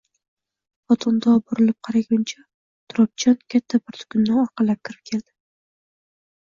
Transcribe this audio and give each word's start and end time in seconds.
Xotin 0.91 1.19
to 1.25 1.33
burilib 1.49 1.77
qaraguncha 1.89 2.41
Turobjon 2.95 3.37
katta 3.57 3.83
bir 3.85 4.01
tugunni 4.03 4.37
orqalab 4.47 4.85
kirib 4.93 5.07
keldi. 5.15 5.29